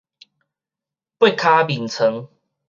[1.19, 2.27] 八跤眠床